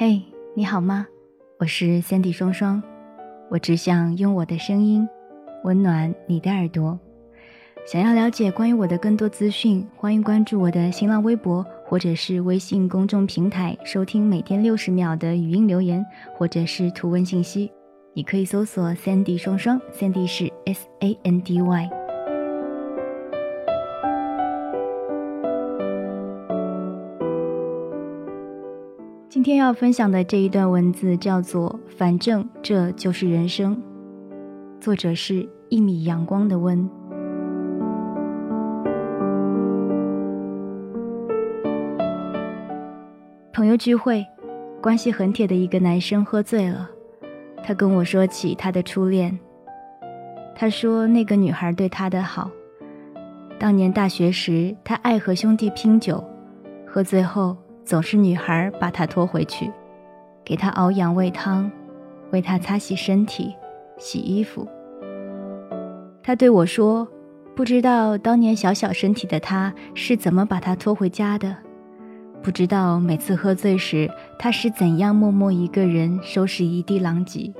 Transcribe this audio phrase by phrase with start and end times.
[0.00, 0.22] 嘿，
[0.54, 1.08] 你好吗？
[1.58, 2.80] 我是 Sandy 双双，
[3.50, 5.08] 我只想用我的声音
[5.64, 6.96] 温暖你的耳朵。
[7.84, 17.68] 想要了解关于我的更多资讯，欢迎关注我的新浪微博或者是微信公众平台，收听每天六十秒的语音留言或者是图文信息。
[18.14, 21.90] 你可以搜索 Sandy 双双，，Sandy 是 S A N D Y。
[29.48, 33.74] 今天要分享的这一段文字叫做《反正这就是人生》，
[34.78, 36.86] 作者是一米阳光的温。
[43.54, 44.22] 朋友聚会，
[44.82, 46.90] 关系很铁的一个男生喝醉了，
[47.64, 49.38] 他跟我说起他的初恋。
[50.54, 52.50] 他说那个女孩对他的好，
[53.58, 56.22] 当年大学时他爱和兄弟拼酒，
[56.86, 57.56] 喝醉后。
[57.88, 59.72] 总是女孩把他拖回去，
[60.44, 61.72] 给他熬养胃汤，
[62.30, 63.56] 为他擦洗身体、
[63.96, 64.68] 洗衣服。
[66.22, 67.08] 他对我说
[67.56, 71.56] ：“不知道当年小小身体的他是怎么把他拖回家的，
[72.42, 77.54] 不知道每次喝醉时他是怎样默默一个人收拾一地狼藉，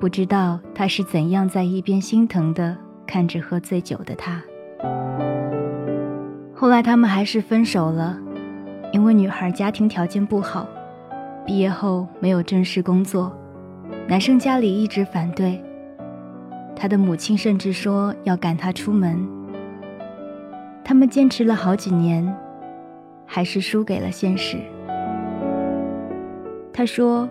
[0.00, 2.74] 不知道他是怎样在一边心疼的
[3.06, 4.42] 看着喝醉酒的他。”
[6.56, 8.18] 后来他们还是分手了。
[8.92, 10.66] 因为女孩家庭条件不好，
[11.46, 13.32] 毕业后没有正式工作，
[14.08, 15.62] 男生家里一直反对。
[16.74, 19.28] 他的母亲甚至说要赶他出门。
[20.82, 22.34] 他们坚持了好几年，
[23.26, 24.58] 还是输给了现实。
[26.72, 27.28] 他说：“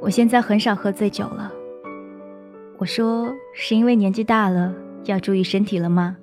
[0.00, 1.52] 我现在很少喝醉酒了。”
[2.78, 4.72] 我说：“是因为年纪大了，
[5.04, 6.16] 要注意身体了吗？”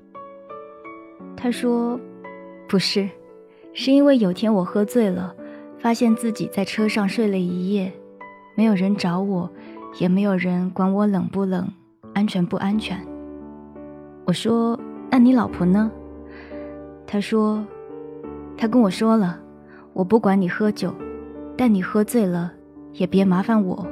[1.37, 1.99] 他说
[2.67, 3.07] ：“不是。”
[3.79, 5.35] 是因为有天我喝醉了，
[5.77, 7.93] 发现自己在车上睡了一夜，
[8.55, 9.47] 没有人找我，
[9.99, 11.71] 也没有人管我冷不冷，
[12.15, 12.97] 安全不安全。
[14.25, 14.79] 我说
[15.11, 15.91] ：“那你老婆呢？”
[17.05, 17.63] 他说
[18.57, 19.39] ：“他跟我说了，
[19.93, 20.91] 我不管你喝酒，
[21.55, 22.51] 但你喝醉了
[22.93, 23.85] 也别麻烦我。”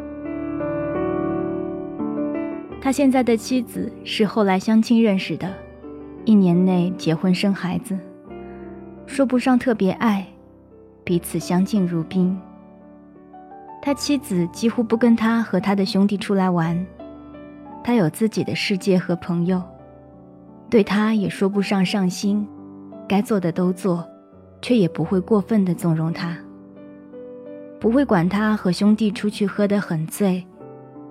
[2.82, 5.54] 他现在的妻子是后来相亲认识的，
[6.26, 7.96] 一年内结婚生孩子。
[9.08, 10.26] 说不上特别爱，
[11.04, 12.38] 彼此相敬如宾。
[13.82, 16.86] 他妻子几乎不跟他和他的兄弟出来玩，
[17.84, 19.62] 他有自己的世界和朋友，
[20.70, 22.48] 对他也说不上上心，
[23.08, 24.04] 该做的都做，
[24.62, 26.36] 却也不会过分的纵容他，
[27.80, 30.44] 不会管他和兄弟出去喝得很醉，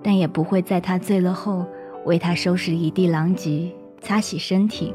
[0.03, 1.65] 但也不会在他醉了后
[2.03, 4.93] 为他收拾一地狼藉，擦洗身体。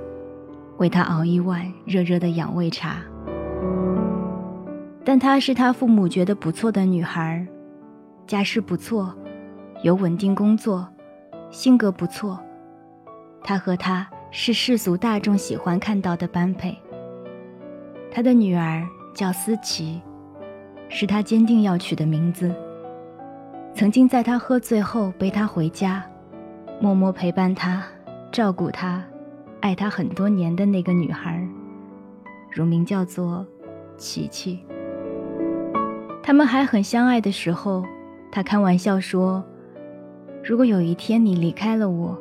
[0.80, 2.96] 为他熬一碗热热的养胃茶，
[5.04, 7.46] 但她是他父母觉得不错的女孩，
[8.26, 9.14] 家世不错，
[9.82, 10.88] 有稳定工作，
[11.50, 12.40] 性格不错。
[13.42, 16.74] 他和她是世俗大众喜欢看到的般配。
[18.10, 18.82] 他的女儿
[19.14, 20.00] 叫思琪，
[20.88, 22.50] 是他坚定要取的名字。
[23.74, 26.02] 曾经在他喝醉后背他回家，
[26.80, 27.82] 默默陪伴他，
[28.32, 29.04] 照顾他。
[29.60, 31.46] 爱他很多年的那个女孩，
[32.50, 33.46] 乳名叫做
[33.96, 34.58] 琪琪。
[36.22, 37.84] 他们还很相爱的时候，
[38.32, 39.44] 他开玩笑说
[40.42, 42.16] ：“如果有一天你离开了我，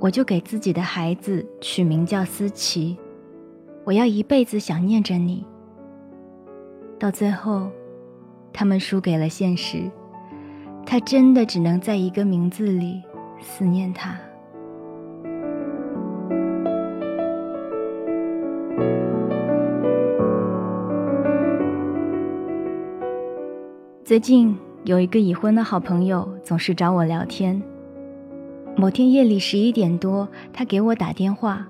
[0.00, 2.96] 我就给自己的孩子取名叫思琪，
[3.84, 5.44] 我要一辈子想念着你。”
[6.98, 7.68] 到最后，
[8.52, 9.90] 他们输给了现实，
[10.86, 13.02] 他真的只能在一个名字里
[13.40, 14.16] 思念他。
[24.12, 27.62] 最近有一个已婚的好朋友，总是找我聊天。
[28.76, 31.66] 某天夜里十一点多，他给我打电话，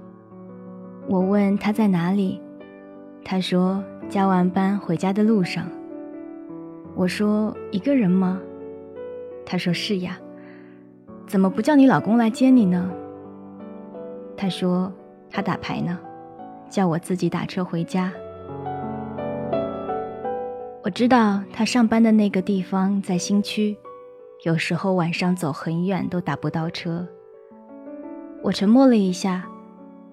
[1.07, 2.41] 我问他在哪里，
[3.25, 5.69] 他说加完班回家的路上。
[6.97, 8.41] 我说一个人吗？
[9.47, 10.19] 他说是呀，
[11.29, 12.91] 怎么不叫你老公来接你呢？
[14.37, 14.93] 他说
[15.31, 15.97] 他打牌呢，
[16.69, 18.13] 叫我自己打车回家。
[20.85, 23.77] 我知道他上班的那个地方在新区，
[24.45, 27.07] 有时候晚上走很远都打不到车。
[28.43, 29.45] 我沉默了一下，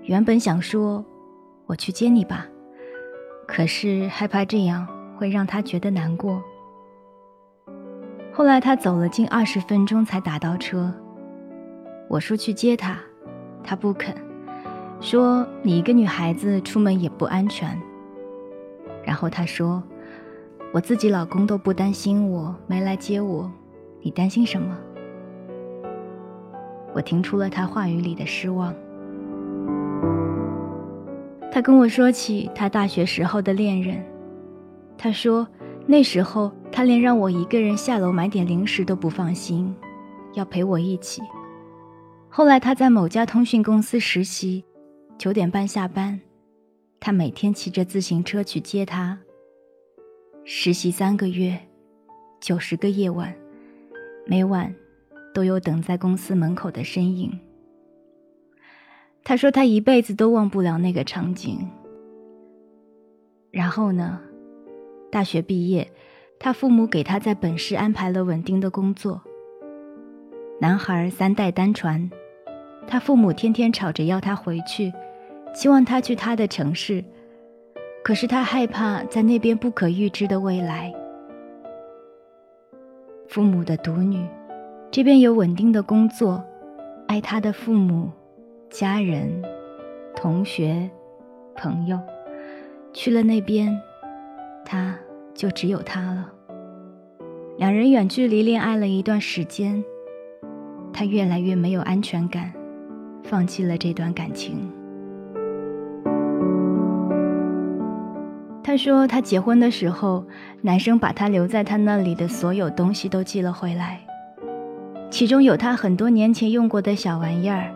[0.03, 1.03] 原本想说
[1.65, 2.45] 我去接你吧，
[3.47, 4.87] 可是害怕这样
[5.17, 6.39] 会让他觉得难过。
[8.31, 10.93] 后来他走了近二十分钟才打到车，
[12.07, 12.95] 我说去接他，
[13.63, 14.15] 他不肯，
[15.01, 17.75] 说你一个女孩子出门也不安全。
[19.03, 19.81] 然后他说。
[20.71, 23.51] 我自己老公都不担心我没来接我，
[24.01, 24.77] 你担心什么？
[26.93, 28.71] 我听出了他话语里的失望。
[31.51, 34.05] 他跟我说起他大学时候的恋人，
[34.95, 35.47] 他说
[35.87, 39.75] 那时候他连让我一个人下楼买点零食都不放心，
[40.33, 41.23] 要陪我一起。
[42.29, 44.63] 后来他在某家通讯公司实习，
[45.17, 46.21] 九点半下班，
[46.99, 49.17] 他每天骑着自行车去接他。
[50.51, 51.59] 实习三个月，
[52.41, 53.31] 九十个夜晚，
[54.25, 54.73] 每晚
[55.31, 57.39] 都有等在公司门口的身影。
[59.23, 61.69] 他说他一辈子都忘不了那个场景。
[63.51, 64.19] 然后呢，
[65.11, 65.87] 大学毕业，
[66.39, 69.21] 他父母给他在本市安排了稳定的工作。
[70.59, 72.09] 男孩三代单传。
[72.87, 74.91] 他父母天天吵着要他回去，
[75.53, 77.05] 希望他去他的城市，
[78.03, 80.93] 可是他害怕在那边不可预知的未来。
[83.27, 84.25] 父母的独女，
[84.89, 86.43] 这边有稳定的工作，
[87.07, 88.09] 爱他的父母、
[88.69, 89.43] 家人、
[90.15, 90.89] 同学、
[91.55, 91.99] 朋友，
[92.91, 93.79] 去了那边，
[94.65, 94.97] 他
[95.33, 96.31] 就只有他了。
[97.57, 99.83] 两人远距离恋爱了一段时间，
[100.91, 102.51] 他越来越没有安全感。
[103.21, 104.71] 放弃了这段感情。
[108.69, 110.23] 他说，他结婚的时候，
[110.61, 113.99] 男生把他留在他那里的所有东西都寄了回来，
[115.09, 117.71] 其中有他很多年前用过的小玩意儿、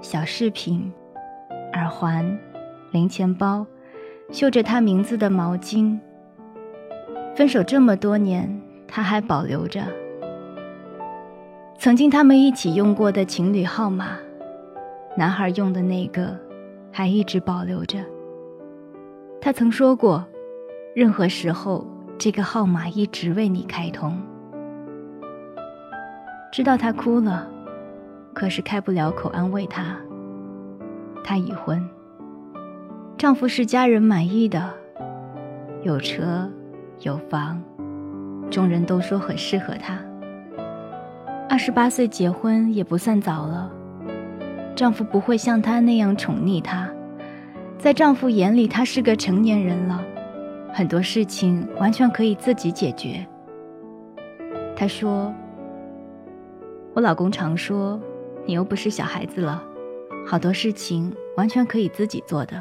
[0.00, 0.92] 小饰品、
[1.74, 2.36] 耳环、
[2.90, 3.64] 零钱包、
[4.32, 5.96] 绣着他名字的毛巾。
[7.36, 9.84] 分手这么多年，他还保留着
[11.78, 14.18] 曾经他们一起用过的情侣号码。
[15.16, 16.36] 男孩用的那个，
[16.90, 18.00] 还一直保留着。
[19.40, 20.26] 他曾说过，
[20.94, 21.86] 任何时候
[22.18, 24.20] 这个号码一直为你开通。
[26.50, 27.46] 知道他哭了，
[28.34, 29.96] 可是开不了口安慰他。
[31.22, 31.88] 他已婚，
[33.16, 34.74] 丈夫是家人满意的，
[35.82, 36.50] 有车
[37.00, 37.62] 有房，
[38.50, 39.98] 众人都说很适合他。
[41.48, 43.70] 二十八岁结婚也不算早了。
[44.74, 46.88] 丈夫不会像她那样宠溺她，
[47.78, 50.04] 在丈夫眼里，她是个成年人了，
[50.74, 53.24] 很多事情完全可以自己解决。
[54.74, 55.32] 她说
[56.92, 58.00] ：“我老公常说，
[58.44, 59.62] 你又不是小孩子了，
[60.26, 62.60] 好多事情完全可以自己做的。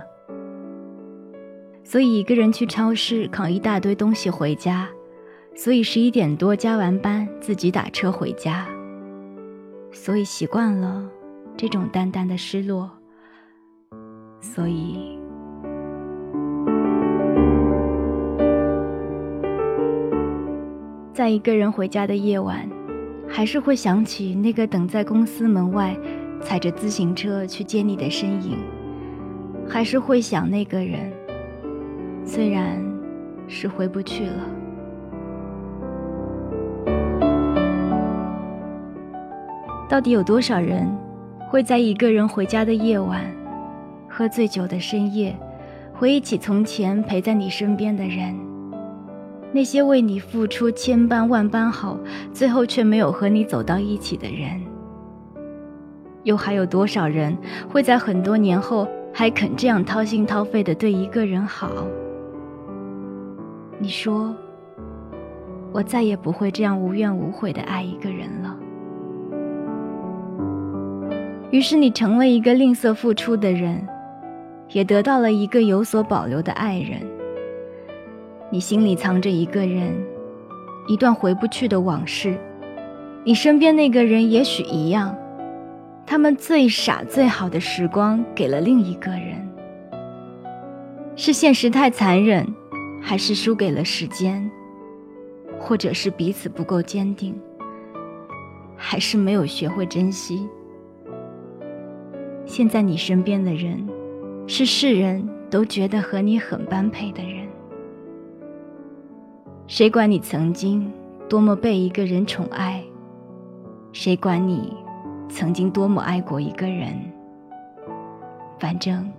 [1.84, 4.88] 所以一个人去超市扛一大堆东西回家，
[5.56, 8.68] 所以十一点多加完班自己打车回家，
[9.92, 11.10] 所以习惯了。”
[11.58, 12.92] 这种淡淡的失落，
[14.39, 15.19] 所以，
[21.13, 22.68] 在一个人回家的夜晚，
[23.28, 25.95] 还是会想起那个等在公司门外、
[26.42, 28.57] 踩着自行车去接你的身影，
[29.68, 31.12] 还是会想那个人，
[32.24, 32.81] 虽然
[33.48, 34.44] 是回不去了。
[39.89, 40.88] 到底有多少人？
[41.50, 43.24] 会在一个人回家的夜晚，
[44.17, 45.38] 喝醉酒的深夜，
[45.93, 48.36] 回忆起从前陪在你身边的人，
[49.51, 51.95] 那些为你付出千般万般好，
[52.33, 54.59] 最后却没有和你走到一起的人。
[56.24, 57.38] 又还有多少人
[57.69, 61.69] 会在很多年后还肯这样掏心掏肺的对一个人好？
[63.77, 64.33] 你说，
[65.71, 68.57] 我再也不会这样无怨无悔的爱一个人了。
[71.51, 73.88] 于是你成了一个吝啬付出的人，
[74.69, 77.01] 也得到了一个有所保留的爱人。
[78.50, 79.93] 你心里藏着一个人，
[80.88, 82.38] 一段回不去的往事。
[83.24, 85.15] 你身边那个人也许一样，
[86.05, 89.45] 他们最傻最好的时光给了另一个人。
[91.15, 92.47] 是现实太残忍，
[93.01, 94.50] 还是输给了时间？
[95.59, 97.36] 或者是彼此不够坚定，
[98.75, 100.47] 还是没有学会珍惜？
[102.45, 103.86] 现在你身边的人，
[104.50, 107.46] 是世人都觉得和你很般配的人。
[109.68, 110.89] 谁管你曾经
[111.27, 112.82] 多么被一个人宠爱？
[113.92, 114.74] 谁管你
[115.30, 116.96] 曾经多么爱过一个人？
[118.58, 119.12] 反正，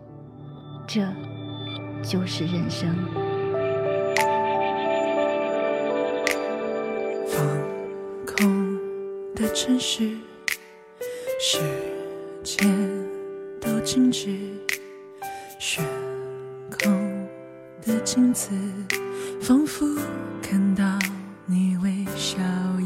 [0.86, 1.06] 这
[2.02, 2.88] 就是人生。
[7.26, 7.46] 放
[8.26, 8.78] 空
[9.34, 10.16] 的城市，
[11.38, 11.60] 时
[12.42, 12.66] 间。
[13.60, 14.38] 都静止，
[15.70, 15.84] 悬
[16.80, 16.90] 空
[17.84, 18.48] 的镜子，
[19.42, 19.84] 仿佛
[20.40, 20.82] 看到
[21.44, 22.38] 你微笑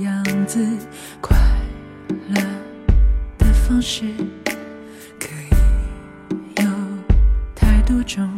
[0.02, 0.58] 样子，
[1.20, 1.38] 快
[2.30, 2.42] 乐
[3.38, 4.02] 的方式
[5.16, 6.64] 可以有
[7.54, 8.28] 太多种，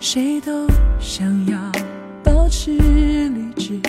[0.00, 0.66] 谁都
[0.98, 1.56] 想要
[2.24, 3.80] 保持理智，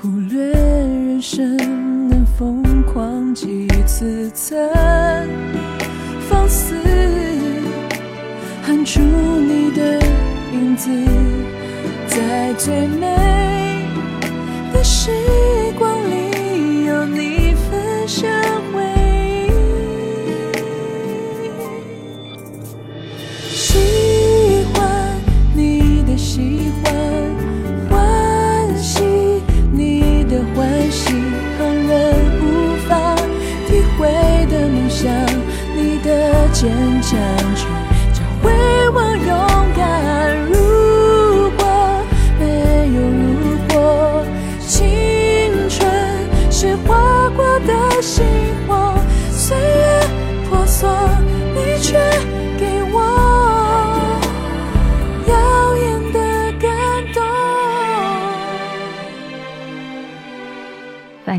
[0.00, 4.56] 忽略人生能疯狂几次，曾
[6.30, 6.76] 放肆
[8.84, 9.98] 出你的
[10.52, 10.90] 影子。
[12.06, 13.06] 在最美
[14.72, 15.10] 的时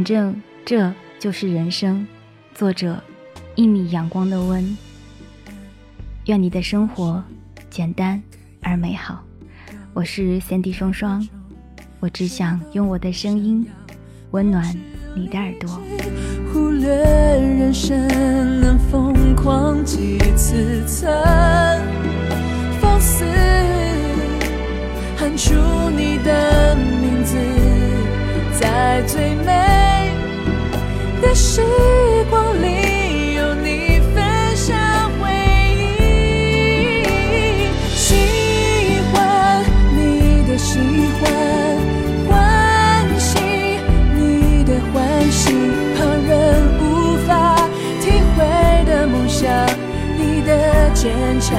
[0.04, 2.06] 正这就是人生。
[2.54, 3.02] 作者：
[3.56, 4.78] 一米阳光的温。
[6.26, 7.24] 愿你的生活
[7.70, 8.22] 简单
[8.62, 9.24] 而美好。
[9.94, 11.28] 我是三 D 双双，
[12.00, 13.68] 我只想用我的声音
[14.32, 14.76] 温暖
[15.16, 15.80] 你的耳朵。
[16.52, 17.96] 忽略人生
[18.62, 21.12] 能疯狂几次，曾
[22.80, 23.24] 放肆
[25.18, 25.54] 喊出
[25.92, 27.38] 你的名字，
[28.60, 29.93] 在最美
[31.36, 31.62] 时
[32.30, 34.78] 光里，有你分享
[35.20, 35.32] 回
[35.76, 35.82] 忆。
[37.96, 38.14] 喜
[39.12, 39.64] 欢
[39.96, 40.78] 你的喜
[41.20, 41.24] 欢，
[42.30, 43.40] 欢喜
[44.16, 45.52] 你的欢喜，
[45.98, 46.32] 旁人
[46.80, 47.58] 无法
[48.00, 48.46] 体会
[48.86, 49.50] 的梦想，
[50.18, 51.12] 你的坚
[51.42, 51.58] 强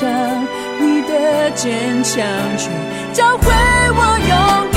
[0.00, 0.10] 上，
[0.80, 2.24] 你的坚强
[2.58, 2.68] 却
[3.12, 4.73] 教会我勇敢。